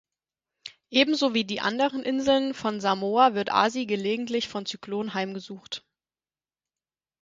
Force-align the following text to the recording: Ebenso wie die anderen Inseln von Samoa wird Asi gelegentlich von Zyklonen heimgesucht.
Ebenso 0.89 1.35
wie 1.35 1.43
die 1.45 1.59
anderen 1.61 2.01
Inseln 2.01 2.55
von 2.55 2.81
Samoa 2.81 3.35
wird 3.35 3.51
Asi 3.51 3.85
gelegentlich 3.85 4.47
von 4.47 4.65
Zyklonen 4.65 5.13
heimgesucht. 5.13 5.85